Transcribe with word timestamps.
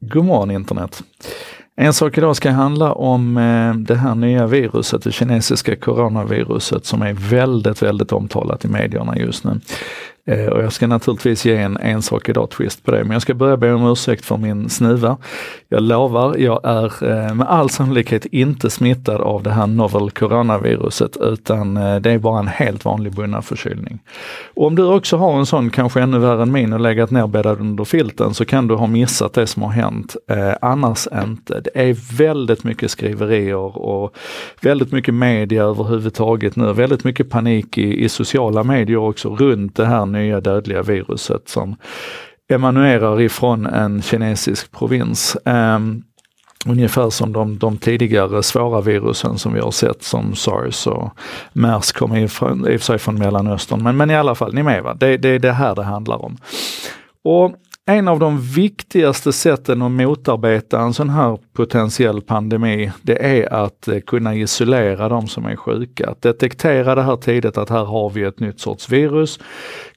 God 0.00 0.24
morgon 0.24 0.50
internet! 0.50 1.02
En 1.76 1.92
sak 1.92 2.18
idag 2.18 2.36
ska 2.36 2.50
handla 2.50 2.92
om 2.92 3.36
eh, 3.36 3.74
det 3.74 3.94
här 3.94 4.14
nya 4.14 4.46
viruset, 4.46 5.02
det 5.02 5.12
kinesiska 5.12 5.76
coronaviruset 5.76 6.86
som 6.86 7.02
är 7.02 7.12
väldigt, 7.12 7.82
väldigt 7.82 8.12
omtalat 8.12 8.64
i 8.64 8.68
medierna 8.68 9.18
just 9.18 9.44
nu. 9.44 9.60
Eh, 10.26 10.46
och 10.46 10.62
jag 10.62 10.72
ska 10.72 10.86
naturligtvis 10.86 11.44
ge 11.44 11.56
en 11.56 11.76
en 11.76 12.02
sak 12.02 12.28
idag 12.28 12.50
twist 12.50 12.84
på 12.84 12.90
det, 12.90 13.04
men 13.04 13.12
jag 13.12 13.22
ska 13.22 13.34
börja 13.34 13.56
be 13.56 13.72
om 13.72 13.86
ursäkt 13.86 14.24
för 14.24 14.36
min 14.36 14.70
snuva. 14.70 15.16
Jag 15.68 15.82
lovar, 15.82 16.36
jag 16.38 16.60
är 16.64 17.04
eh, 17.10 17.34
med 17.34 17.46
all 17.48 17.70
sannolikhet 17.70 18.26
inte 18.26 18.70
smittad 18.70 19.20
av 19.20 19.42
det 19.42 19.50
här 19.50 19.66
novel 19.66 20.10
coronaviruset, 20.10 21.16
utan 21.20 21.76
eh, 21.76 21.96
det 21.96 22.10
är 22.10 22.18
bara 22.18 22.38
en 22.38 22.48
helt 22.48 22.84
vanlig 22.84 23.14
bunnaförkylning. 23.14 23.98
Och 24.54 24.66
om 24.66 24.74
du 24.74 24.84
också 24.84 25.16
har 25.16 25.38
en 25.38 25.46
sån, 25.46 25.70
kanske 25.70 26.00
ännu 26.00 26.18
värre 26.18 26.42
än 26.42 26.52
min, 26.52 26.72
och 26.72 26.80
legat 26.80 27.10
nerbäddad 27.10 27.60
under 27.60 27.84
filten, 27.84 28.34
så 28.34 28.44
kan 28.44 28.68
du 28.68 28.74
ha 28.74 28.86
missat 28.86 29.32
det 29.32 29.46
som 29.46 29.62
har 29.62 29.70
hänt. 29.70 30.16
Eh, 30.30 30.54
annars 30.60 31.08
inte. 31.24 31.60
Det 31.60 31.70
är 31.74 32.16
väldigt 32.16 32.64
mycket 32.64 32.90
skriverier 32.90 33.78
och 33.78 34.16
väldigt 34.60 34.92
mycket 34.92 35.14
media 35.14 35.62
överhuvudtaget 35.62 36.56
nu, 36.56 36.72
väldigt 36.72 37.04
mycket 37.04 37.30
panik 37.30 37.78
i, 37.78 38.04
i 38.04 38.08
sociala 38.08 38.62
medier 38.62 38.96
också 38.96 39.36
runt 39.36 39.76
det 39.76 39.86
här 39.86 40.06
nya 40.16 40.40
dödliga 40.40 40.82
viruset 40.82 41.48
som 41.48 41.76
emanerar 42.48 43.20
ifrån 43.20 43.66
en 43.66 44.02
kinesisk 44.02 44.72
provins. 44.72 45.36
Um, 45.44 46.02
Ungefär 46.68 47.10
som 47.10 47.32
de, 47.32 47.58
de, 47.58 47.78
tidigare 47.78 48.42
svåra 48.42 48.80
virusen 48.80 49.38
som 49.38 49.52
vi 49.52 49.60
har 49.60 49.70
sett 49.70 50.02
som 50.02 50.34
sars 50.34 50.86
och 50.86 51.10
mers 51.52 51.92
kommer 51.92 52.18
i, 52.18 52.26
och 52.26 52.30
för 52.30 52.78
sig 52.78 52.98
från 52.98 53.18
Mellanöstern. 53.18 53.82
Men, 53.82 53.96
men 53.96 54.10
i 54.10 54.16
alla 54.16 54.34
fall, 54.34 54.54
ni 54.54 54.60
är 54.60 54.64
med 54.64 54.82
va? 54.82 54.94
Det, 54.94 55.16
det 55.16 55.28
är 55.28 55.38
det 55.38 55.52
här 55.52 55.74
det 55.74 55.82
handlar 55.82 56.24
om. 56.24 56.36
Och 57.24 57.54
en 57.86 58.08
av 58.08 58.18
de 58.18 58.40
viktigaste 58.40 59.32
sätten 59.32 59.82
att 59.82 59.90
motarbeta 59.90 60.80
en 60.80 60.94
sån 60.94 61.10
här 61.10 61.38
potentiell 61.52 62.20
pandemi, 62.20 62.92
det 63.02 63.40
är 63.40 63.52
att 63.52 63.88
eh, 63.88 64.00
kunna 64.00 64.34
isolera 64.34 65.08
de 65.08 65.28
som 65.28 65.46
är 65.46 65.56
sjuka. 65.56 66.10
Att 66.10 66.22
detektera 66.22 66.94
det 66.94 67.02
här 67.02 67.16
tidigt 67.16 67.58
att 67.58 67.70
här 67.70 67.84
har 67.84 68.10
vi 68.10 68.22
ett 68.22 68.40
nytt 68.40 68.60
sorts 68.60 68.88
virus, 68.88 69.40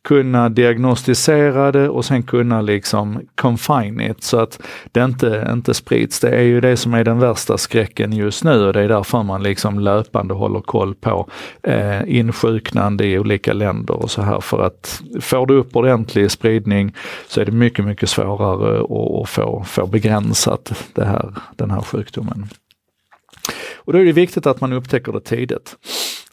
kunna 0.03 0.49
diagnostisera 0.49 1.71
det 1.71 1.89
och 1.89 2.05
sen 2.05 2.23
kunna 2.23 2.61
liksom 2.61 3.21
confine 3.35 4.11
it 4.11 4.23
så 4.23 4.39
att 4.39 4.61
det 4.91 5.03
inte, 5.03 5.47
inte 5.53 5.73
sprids. 5.73 6.19
Det 6.19 6.29
är 6.29 6.41
ju 6.41 6.61
det 6.61 6.77
som 6.77 6.93
är 6.93 7.03
den 7.03 7.19
värsta 7.19 7.57
skräcken 7.57 8.13
just 8.13 8.43
nu 8.43 8.67
och 8.67 8.73
det 8.73 8.81
är 8.81 8.87
därför 8.87 9.23
man 9.23 9.43
liksom 9.43 9.79
löpande 9.79 10.33
håller 10.33 10.61
koll 10.61 10.95
på 10.95 11.29
eh, 11.63 12.17
insjuknande 12.19 13.05
i 13.05 13.19
olika 13.19 13.53
länder 13.53 13.93
och 13.95 14.11
så 14.11 14.21
här 14.21 14.41
för 14.41 14.63
att 14.63 15.01
får 15.21 15.45
du 15.45 15.53
upp 15.53 15.75
ordentlig 15.75 16.31
spridning 16.31 16.95
så 17.27 17.41
är 17.41 17.45
det 17.45 17.51
mycket, 17.51 17.85
mycket 17.85 18.09
svårare 18.09 18.79
att, 18.79 19.21
att 19.21 19.29
få, 19.29 19.63
få 19.67 19.87
begränsat 19.87 20.89
det 20.93 21.05
här, 21.05 21.33
den 21.55 21.71
här 21.71 21.81
sjukdomen. 21.81 22.49
Och 23.89 23.93
då 23.93 23.99
är 23.99 24.05
det 24.05 24.11
viktigt 24.11 24.47
att 24.47 24.61
man 24.61 24.73
upptäcker 24.73 25.11
det 25.11 25.21
tidigt. 25.21 25.75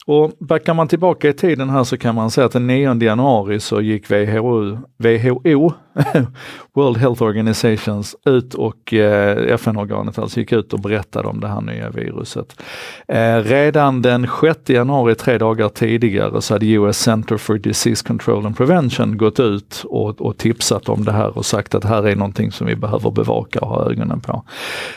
Och 0.06 0.32
backar 0.38 0.74
man 0.74 0.88
tillbaka 0.88 1.28
i 1.28 1.32
tiden 1.32 1.70
här 1.70 1.84
så 1.84 1.96
kan 1.96 2.14
man 2.14 2.30
säga 2.30 2.46
att 2.46 2.52
den 2.52 2.66
9 2.66 3.02
januari 3.02 3.60
så 3.60 3.80
gick 3.80 4.10
WHO, 4.10 4.78
WHO 4.96 5.72
World 6.74 6.96
Health 6.96 7.22
Organizations 7.22 8.16
ut 8.24 8.54
och 8.54 8.94
eh, 8.94 9.54
FN-organet 9.54 10.18
alltså 10.18 10.40
gick 10.40 10.52
ut 10.52 10.72
och 10.72 10.80
berättade 10.80 11.28
om 11.28 11.40
det 11.40 11.48
här 11.48 11.60
nya 11.60 11.90
viruset. 11.90 12.62
Eh, 13.08 13.36
redan 13.36 14.02
den 14.02 14.28
6 14.40 14.60
januari, 14.66 15.14
tre 15.14 15.38
dagar 15.38 15.68
tidigare, 15.68 16.42
så 16.42 16.54
hade 16.54 16.66
US 16.66 16.98
Center 16.98 17.36
for 17.36 17.58
Disease 17.58 18.06
Control 18.06 18.46
and 18.46 18.56
Prevention 18.56 19.16
gått 19.16 19.40
ut 19.40 19.84
och, 19.84 20.20
och 20.20 20.36
tipsat 20.36 20.88
om 20.88 21.04
det 21.04 21.12
här 21.12 21.38
och 21.38 21.46
sagt 21.46 21.74
att 21.74 21.82
det 21.82 21.88
här 21.88 22.06
är 22.06 22.16
någonting 22.16 22.52
som 22.52 22.66
vi 22.66 22.76
behöver 22.76 23.10
bevaka 23.10 23.60
och 23.60 23.68
ha 23.68 23.90
ögonen 23.90 24.20
på. 24.20 24.42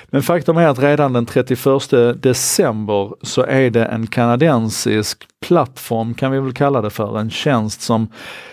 Men 0.09 0.21
faktum 0.21 0.57
är 0.57 0.67
att 0.67 0.79
redan 0.79 1.13
den 1.13 1.25
31 1.25 1.61
december 2.21 3.13
så 3.21 3.41
är 3.41 3.69
det 3.69 3.85
en 3.85 4.07
kanadensisk 4.07 5.27
plattform 5.47 6.13
kan 6.13 6.31
vi 6.31 6.39
väl 6.39 6.53
kalla 6.53 6.81
det 6.81 6.89
för, 6.89 7.19
en 7.19 7.29
tjänst 7.29 7.81
som 7.81 8.07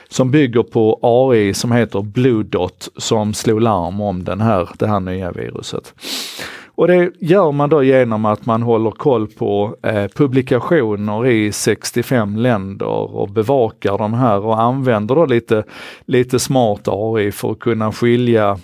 som 0.09 0.31
bygger 0.31 0.63
på 0.63 0.99
AI 1.03 1.55
som 1.55 1.73
heter 1.73 2.03
Blue 2.03 2.36
Dot 2.43 2.89
som 2.97 3.35
slog 3.35 3.61
larm 3.61 4.01
om 4.01 4.25
den 4.25 4.41
här, 4.41 4.69
det 4.79 4.87
här 4.87 5.01
nya 5.01 5.33
viruset. 5.33 5.95
Och 6.77 6.87
det 6.87 7.11
gör 7.21 7.53
man 7.53 7.71
då 7.71 7.83
genom 7.83 8.25
att 8.25 8.47
man 8.47 8.63
håller 8.63 8.91
koll 8.91 9.27
på 9.27 9.77
eh, 9.83 10.07
publikationer 10.09 11.27
i 11.27 11.53
65 11.53 12.37
länder 12.37 13.17
och 13.17 13.29
bevakar 13.29 13.99
de 13.99 14.15
här 14.15 14.45
och 14.45 14.61
använder 14.61 15.15
då 15.15 15.27
lite, 15.27 15.65
lite 16.07 16.39
smart 16.39 16.81
AI 16.85 17.33
för 17.33 17.51
att 17.51 17.59
kunna 17.59 17.93
skilja 17.93 18.59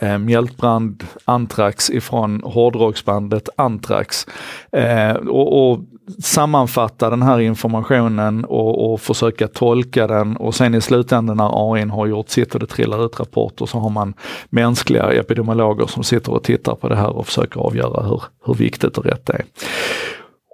eh, 0.00 0.18
mjältbrand 0.18 1.04
Antrax 1.24 1.90
ifrån 1.90 2.40
hårdrocksbandet 2.44 3.48
Antrax. 3.56 4.26
Eh, 4.72 5.12
och, 5.12 5.70
och 5.70 5.80
sammanfatta 6.22 7.10
den 7.10 7.22
här 7.22 7.40
informationen 7.40 8.44
och, 8.44 8.92
och, 8.92 9.00
försöka 9.00 9.48
tolka 9.48 10.06
den 10.06 10.36
och 10.36 10.54
sen 10.54 10.74
i 10.74 10.80
slutändan 10.80 11.36
när 11.36 11.74
AI 11.74 11.82
har 11.82 12.06
gjort 12.06 12.28
sitt 12.28 12.54
och 12.54 12.60
det 12.60 12.66
trillar 12.66 13.06
ut 13.06 13.20
rapporter 13.20 13.66
så 13.66 13.78
har 13.78 13.90
man 13.90 14.14
mänskliga 14.50 15.12
epidemiologer 15.12 15.86
som 15.86 16.04
sitter 16.04 16.32
och 16.32 16.42
tittar 16.42 16.74
på 16.74 16.88
det 16.88 16.96
här 16.96 17.16
och 17.16 17.26
försöker 17.26 17.60
avgöra 17.60 18.02
hur, 18.02 18.22
hur 18.44 18.54
viktigt 18.54 18.98
och 18.98 19.04
rätt 19.04 19.26
det 19.26 19.32
är. 19.32 19.44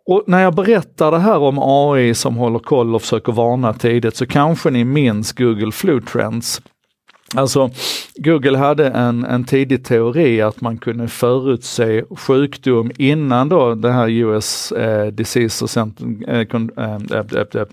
Och 0.06 0.24
när 0.26 0.42
jag 0.42 0.54
berättar 0.54 1.10
det 1.10 1.18
här 1.18 1.38
om 1.38 1.58
AI 1.62 2.14
som 2.14 2.36
håller 2.36 2.58
koll 2.58 2.94
och 2.94 3.02
försöker 3.02 3.32
varna 3.32 3.72
tidigt 3.72 4.16
så 4.16 4.26
kanske 4.26 4.70
ni 4.70 4.84
minns 4.84 5.32
Google 5.32 5.72
Flu 5.72 6.00
Trends. 6.00 6.62
Alltså, 7.34 7.70
Google 8.14 8.58
hade 8.58 8.88
en, 8.88 9.24
en 9.24 9.44
tidig 9.44 9.84
teori 9.84 10.40
att 10.40 10.60
man 10.60 10.78
kunde 10.78 11.08
förutse 11.08 12.04
sjukdom 12.10 12.90
innan 12.98 13.48
då 13.48 13.74
det 13.74 13.92
här 13.92 14.08
US, 14.08 14.72
eh, 14.72 15.06
Disease 15.06 15.68
Center, 15.68 16.06
eh, 16.28 16.44
con, 16.44 16.70
eh, 16.76 16.94
eh, 16.94 17.24
eh, 17.34 17.60
eh 17.60 17.66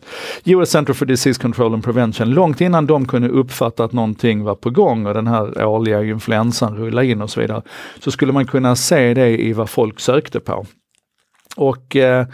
US 0.46 0.70
Center 0.70 0.94
for 0.94 1.06
Disease 1.06 1.42
Control 1.42 1.74
and 1.74 1.84
Prevention, 1.84 2.30
långt 2.30 2.62
innan 2.62 2.86
de 2.86 3.08
kunde 3.08 3.30
uppfatta 3.30 3.84
att 3.84 3.94
någonting 3.94 4.44
var 4.44 4.56
på 4.56 4.70
gång 4.70 5.06
och 5.06 5.14
den 5.14 5.28
här 5.28 5.66
årliga 5.66 6.04
influensan 6.04 6.78
rullade 6.78 7.08
in 7.08 7.22
och 7.22 7.30
så 7.30 7.42
vidare, 7.42 7.62
så 8.00 8.12
skulle 8.12 8.32
man 8.32 8.48
kunna 8.48 8.76
se 8.76 9.14
det 9.14 9.42
i 9.42 9.54
vad 9.54 9.70
folk 9.70 10.00
sökte 10.00 10.40
på. 10.40 10.66
Och 11.56 11.96
eh, 11.96 12.26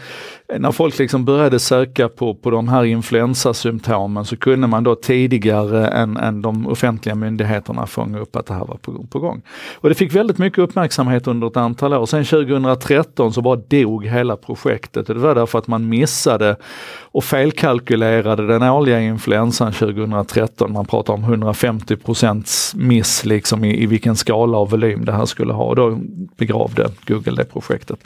när 0.58 0.72
folk 0.72 1.00
liksom 1.00 1.26
började 1.26 1.60
söka 1.60 2.10
på, 2.10 2.36
på 2.36 2.50
de 2.50 2.68
här 2.68 2.84
influensasymptomen 2.84 4.26
så 4.26 4.38
kunde 4.38 4.68
man 4.68 4.84
då 4.84 4.96
tidigare 4.96 5.88
än, 5.88 6.18
än 6.18 6.42
de 6.42 6.68
offentliga 6.68 7.16
myndigheterna 7.16 7.88
fånga 7.88 8.20
upp 8.20 8.36
att 8.36 8.46
det 8.46 8.54
här 8.54 8.66
var 8.66 8.78
på, 8.78 9.06
på 9.10 9.20
gång. 9.20 9.42
Och 9.76 9.90
det 9.90 9.96
fick 9.96 10.16
väldigt 10.16 10.38
mycket 10.38 10.60
uppmärksamhet 10.60 11.28
under 11.28 11.48
ett 11.48 11.58
antal 11.58 11.94
år. 11.94 12.06
Sen 12.06 12.26
2013 12.26 13.34
så 13.34 13.42
bara 13.42 13.56
dog 13.56 14.06
hela 14.06 14.38
projektet 14.38 15.10
och 15.10 15.16
det 15.16 15.22
var 15.22 15.36
därför 15.36 15.60
att 15.60 15.68
man 15.68 15.90
missade 15.90 16.56
och 17.02 17.24
felkalkylerade 17.24 18.48
den 18.48 18.64
årliga 18.64 19.00
influensan 19.00 19.74
2013. 19.74 20.74
Man 20.74 20.86
pratar 20.86 21.14
om 21.14 21.24
150 21.24 21.96
procents 21.96 22.76
miss 22.76 23.26
liksom 23.26 23.64
i, 23.64 23.84
i 23.84 23.86
vilken 23.86 24.16
skala 24.16 24.58
och 24.58 24.72
volym 24.72 25.06
det 25.06 25.12
här 25.12 25.26
skulle 25.26 25.54
ha. 25.54 25.64
Och 25.64 25.76
då 25.76 26.00
begravde 26.38 26.90
Google 27.08 27.36
det 27.36 27.46
projektet. 27.46 28.00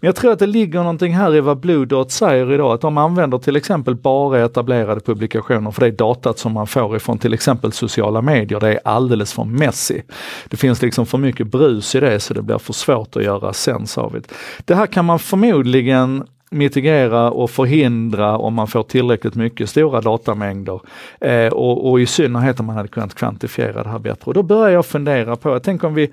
Men 0.00 0.08
jag 0.08 0.16
tror 0.16 0.32
att 0.32 0.38
det 0.38 0.46
ligger 0.50 0.78
någonting 0.78 1.14
här 1.14 1.36
i 1.36 1.40
vad 1.40 1.60
Blue 1.60 1.86
Dot 1.86 2.12
säger 2.12 2.52
idag, 2.52 2.72
att 2.72 2.80
de 2.80 2.98
använder 2.98 3.38
till 3.38 3.56
exempel 3.56 3.94
bara 3.94 4.44
etablerade 4.44 5.00
publikationer 5.00 5.70
för 5.70 5.80
det 5.80 5.90
datat 5.90 6.38
som 6.38 6.52
man 6.52 6.66
får 6.66 6.96
ifrån 6.96 7.18
till 7.18 7.34
exempel 7.34 7.72
sociala 7.72 8.22
medier, 8.22 8.60
det 8.60 8.72
är 8.72 8.80
alldeles 8.84 9.32
för 9.32 9.44
messy. 9.44 10.00
Det 10.48 10.56
finns 10.56 10.82
liksom 10.82 11.06
för 11.06 11.18
mycket 11.18 11.46
brus 11.46 11.94
i 11.94 12.00
det 12.00 12.20
så 12.20 12.34
det 12.34 12.42
blir 12.42 12.58
för 12.58 12.72
svårt 12.72 13.16
att 13.16 13.24
göra 13.24 13.52
sens 13.52 13.98
av 13.98 14.12
det. 14.12 14.34
Det 14.64 14.74
här 14.74 14.86
kan 14.86 15.04
man 15.04 15.18
förmodligen 15.18 16.24
mitigera 16.50 17.30
och 17.30 17.50
förhindra 17.50 18.38
om 18.38 18.54
man 18.54 18.66
får 18.66 18.82
tillräckligt 18.82 19.34
mycket 19.34 19.70
stora 19.70 20.00
datamängder. 20.00 20.80
Eh, 21.20 21.52
och, 21.52 21.90
och, 21.90 22.00
i 22.00 22.06
synnerhet 22.06 22.60
om 22.60 22.66
man 22.66 22.76
hade 22.76 22.88
kunnat 22.88 23.14
kvantifiera 23.14 23.82
det 23.82 23.88
här 23.88 23.98
bättre. 23.98 24.24
Och 24.24 24.34
då 24.34 24.42
börjar 24.42 24.70
jag 24.70 24.86
fundera 24.86 25.36
på, 25.36 25.48
jag 25.48 25.62
tänker 25.62 25.86
om 25.86 25.94
vi 25.94 26.10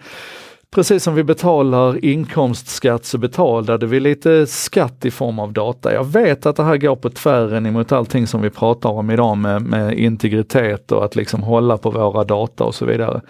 Precis 0.76 1.04
som 1.04 1.16
vi 1.16 1.24
betalar 1.24 2.06
inkomstskatt 2.06 3.06
så 3.06 3.18
betalade 3.18 3.86
vi 3.86 4.00
lite 4.00 4.48
skatt 4.48 5.06
i 5.06 5.12
form 5.12 5.40
av 5.40 5.54
data. 5.54 5.94
Jag 5.94 6.04
vet 6.04 6.46
att 6.46 6.56
det 6.56 6.64
här 6.64 6.78
går 6.78 6.96
på 6.96 7.10
tvären 7.10 7.66
emot 7.66 7.92
allting 7.92 8.28
som 8.28 8.42
vi 8.42 8.50
pratar 8.50 8.90
om 8.90 9.12
idag 9.12 9.38
med, 9.38 9.62
med 9.62 10.00
integritet 10.00 10.92
och 10.92 11.06
att 11.06 11.16
liksom 11.16 11.44
hålla 11.44 11.78
på 11.78 11.92
våra 11.92 12.24
data 12.24 12.64
och 12.64 12.76
så 12.76 12.86
vidare. 12.86 13.22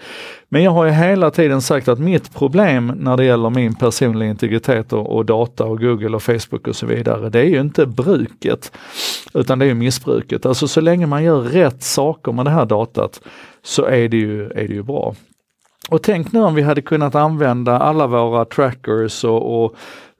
Men 0.48 0.62
jag 0.62 0.70
har 0.70 0.84
ju 0.84 0.90
hela 0.90 1.30
tiden 1.30 1.62
sagt 1.62 1.88
att 1.88 1.98
mitt 1.98 2.34
problem 2.34 2.92
när 2.96 3.16
det 3.16 3.24
gäller 3.24 3.50
min 3.50 3.74
personliga 3.74 4.30
integritet 4.30 4.92
och, 4.92 5.16
och, 5.16 5.24
data 5.24 5.64
och 5.64 5.80
Google 5.80 6.16
och 6.16 6.22
Facebook 6.22 6.68
och 6.68 6.76
så 6.76 6.86
vidare, 6.86 7.30
det 7.30 7.40
är 7.40 7.48
ju 7.48 7.60
inte 7.60 7.86
bruket, 7.86 8.72
utan 9.34 9.58
det 9.58 9.66
är 9.66 9.74
missbruket. 9.74 10.46
Alltså 10.46 10.68
så 10.68 10.80
länge 10.80 11.06
man 11.06 11.24
gör 11.24 11.40
rätt 11.40 11.82
saker 11.82 12.32
med 12.32 12.44
det 12.44 12.50
här 12.50 12.66
datat 12.66 13.20
så 13.62 13.84
är 13.84 14.08
det 14.08 14.16
ju, 14.16 14.44
är 14.44 14.68
det 14.68 14.74
ju 14.74 14.82
bra. 14.82 15.14
Och 15.88 16.02
tänk 16.02 16.32
nu 16.32 16.40
om 16.40 16.54
vi 16.54 16.62
hade 16.62 16.82
kunnat 16.82 17.14
använda 17.14 17.78
alla 17.78 18.06
våra 18.06 18.44
trackers 18.44 19.24
och, 19.24 19.64
och 19.64 19.76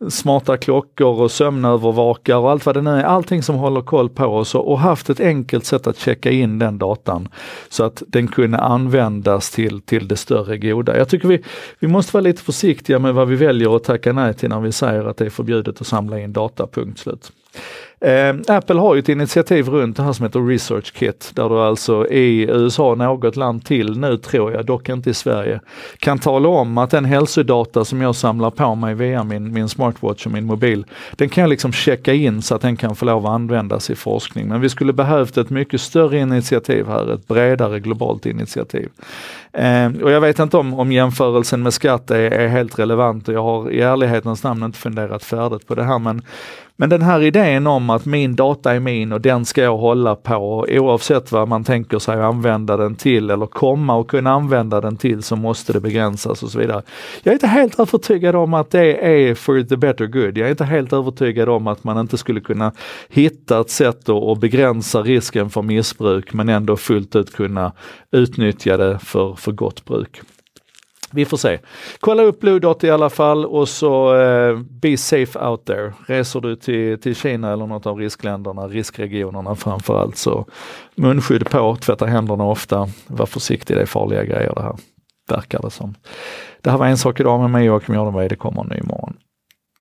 smarta 0.09 0.57
klockor 0.57 1.21
och 1.21 1.31
sömnövervakare 1.31 2.37
och 2.37 2.51
allt 2.51 2.67
vad 2.67 2.77
det 2.77 2.83
nu 2.83 2.91
är, 2.91 3.03
allting 3.03 3.43
som 3.43 3.57
håller 3.57 3.81
koll 3.81 4.09
på 4.09 4.25
oss 4.25 4.55
och, 4.55 4.73
och 4.73 4.79
haft 4.79 5.11
ett 5.11 5.21
enkelt 5.21 5.65
sätt 5.65 5.87
att 5.87 5.99
checka 5.99 6.31
in 6.31 6.59
den 6.59 6.79
datan 6.79 7.29
så 7.69 7.85
att 7.85 8.03
den 8.07 8.29
kunde 8.29 8.59
användas 8.59 9.51
till, 9.51 9.81
till 9.81 10.09
det 10.09 10.17
större 10.17 10.59
goda. 10.59 10.99
Jag 10.99 11.09
tycker 11.09 11.29
vi, 11.29 11.43
vi 11.79 11.89
måste 11.89 12.13
vara 12.13 12.23
lite 12.23 12.43
försiktiga 12.43 12.99
med 12.99 13.15
vad 13.15 13.29
vi 13.29 13.37
väljer 13.37 13.77
att 13.77 13.85
tacka 13.85 14.13
nej 14.13 14.35
till 14.35 14.49
när 14.49 14.61
vi 14.61 14.73
säger 14.73 15.05
att 15.05 15.17
det 15.17 15.27
är 15.27 15.31
förbjudet 15.31 15.81
att 15.81 15.87
samla 15.87 16.21
in 16.21 16.33
data, 16.33 16.67
punkt 16.67 16.99
slut. 16.99 17.33
Eh, 18.01 18.35
Apple 18.57 18.81
har 18.81 18.95
ju 18.95 18.99
ett 18.99 19.09
initiativ 19.09 19.69
runt 19.69 19.97
det 19.97 20.03
här 20.03 20.13
som 20.13 20.25
heter 20.25 20.47
Research 20.47 20.93
Kit, 20.93 21.31
där 21.35 21.49
du 21.49 21.61
alltså 21.61 22.07
i 22.07 22.43
USA, 22.43 22.95
något 22.95 23.37
land 23.37 23.65
till 23.65 23.99
nu 23.99 24.17
tror 24.17 24.53
jag, 24.53 24.67
dock 24.67 24.89
inte 24.89 25.11
i 25.11 25.15
Sverige, 25.15 25.61
kan 25.99 26.19
tala 26.19 26.49
om 26.49 26.79
att 26.79 26.91
den 26.91 27.05
hälsodata 27.05 27.85
som 27.85 28.03
jag 28.03 28.15
samlar 28.15 28.51
på 28.51 28.75
mig 28.75 28.95
via 28.95 29.25
min, 29.25 29.53
min 29.53 29.69
smartwatch 29.69 30.27
och 30.27 30.33
min 30.33 30.45
mobil, 30.45 30.85
den 31.13 31.29
kan 31.29 31.43
jag 31.43 31.49
liksom 31.49 31.73
checka 31.73 32.15
in 32.15 32.43
så 32.43 32.55
att 32.55 32.63
den 32.63 32.77
kan 32.77 32.97
få 32.97 33.05
lov 33.05 33.27
att 33.27 33.33
användas 33.33 33.91
i 33.91 33.95
forskning. 33.95 34.49
Men 34.49 34.61
vi 34.61 34.69
skulle 34.69 34.93
behövt 34.93 35.37
ett 35.37 35.51
mycket 35.51 35.81
större 35.81 36.19
initiativ 36.19 36.87
här, 36.87 37.15
ett 37.15 37.29
bredare 37.29 37.81
globalt 37.81 38.27
initiativ. 38.27 38.89
Eh, 39.53 39.87
och 40.03 40.11
jag 40.11 40.21
vet 40.21 40.39
inte 40.39 40.57
om, 40.57 40.75
om 40.75 40.93
jämförelsen 40.93 41.63
med 41.63 41.75
skatt 41.75 42.11
är, 42.11 42.31
är 42.31 42.49
helt 42.49 42.79
relevant 42.79 43.29
och 43.29 43.35
jag 43.35 43.43
har 43.43 43.71
i 43.71 43.81
ärlighetens 43.81 44.43
namn 44.43 44.63
inte 44.63 44.79
funderat 44.79 45.25
färdigt 45.25 45.67
på 45.67 45.75
det 45.75 45.85
här 45.85 45.99
men 45.99 46.23
men 46.81 46.89
den 46.91 47.03
här 47.03 47.23
idén 47.23 47.67
om 47.67 47.88
att 47.91 48.07
min 48.07 48.37
data 48.37 48.75
är 48.75 48.81
min 48.81 49.13
och 49.13 49.21
den 49.21 49.45
ska 49.45 49.63
jag 49.63 49.77
hålla 49.77 50.15
på 50.15 50.67
oavsett 50.71 51.33
vad 51.33 51.49
man 51.49 51.65
tänker 51.65 51.99
sig 51.99 52.23
använda 52.23 52.77
den 52.77 52.95
till 52.95 53.31
eller 53.31 53.47
komma 53.47 53.95
och 53.95 54.11
kunna 54.11 54.31
använda 54.31 54.81
den 54.81 54.97
till 54.97 55.23
så 55.23 55.37
måste 55.37 55.73
det 55.73 55.81
begränsas 55.81 56.43
och 56.43 56.51
så 56.51 56.59
vidare. 56.59 56.83
Jag 57.23 57.33
är 57.33 57.37
inte 57.37 57.47
helt 57.47 57.81
övertygad 57.81 58.37
om 58.37 58.55
att 58.55 58.71
det 58.71 59.07
är 59.07 59.35
for 59.35 59.63
the 59.63 59.77
better 59.77 60.07
good. 60.07 60.39
Jag 60.39 60.47
är 60.47 60.51
inte 60.51 60.65
helt 60.65 60.93
övertygad 60.93 61.49
om 61.49 61.67
att 61.67 61.85
man 61.85 61.99
inte 61.99 62.19
skulle 62.19 62.41
kunna 62.41 62.73
hitta 63.09 63.61
ett 63.61 63.71
sätt 63.71 64.09
att 64.09 64.41
begränsa 64.41 65.03
risken 65.03 65.51
för 65.51 65.63
missbruk 65.63 66.33
men 66.33 66.49
ändå 66.49 66.77
fullt 66.77 67.17
ut 67.17 67.33
kunna 67.33 67.73
utnyttja 68.11 68.77
det 68.77 68.99
för, 68.99 69.35
för 69.35 69.53
gott 69.53 69.85
bruk. 69.85 70.21
Vi 71.13 71.25
får 71.25 71.37
se. 71.37 71.59
Kolla 72.01 72.23
upp 72.23 72.41
Blue 72.41 72.59
Dot 72.59 72.85
i 72.85 72.91
alla 72.91 73.11
fall 73.11 73.47
och 73.47 73.69
så 73.69 74.17
eh, 74.17 74.59
be 74.59 74.97
safe 74.97 75.39
out 75.39 75.65
there. 75.65 75.93
Reser 76.07 76.41
du 76.41 76.57
till, 76.57 77.01
till 77.01 77.15
Kina 77.15 77.53
eller 77.53 77.67
något 77.67 77.87
av 77.87 77.99
riskländerna, 77.99 78.69
riskregionerna 78.69 79.55
framförallt 79.55 80.17
så 80.17 80.47
munskydd 80.95 81.51
på, 81.51 81.77
tvätta 81.77 82.07
händerna 82.07 82.45
ofta, 82.45 82.89
var 83.07 83.27
försiktig, 83.27 83.77
det 83.77 83.83
är 83.83 83.87
farliga 83.87 84.25
grejer 84.25 84.53
det 84.55 84.63
här, 84.63 84.77
verkar 85.29 85.63
det 85.63 85.71
som. 85.71 85.95
Det 86.63 86.71
här 86.71 86.79
var 86.79 86.87
en 86.87 86.99
sak 86.99 87.21
idag 87.21 87.41
med 87.41 87.51
mig 87.51 87.65
Joakim 87.65 87.95
Jardenberg, 87.95 88.29
det 88.29 88.37
kommer 88.37 88.61
en 88.61 88.69
ny 88.69 88.77
imorgon. 88.77 89.17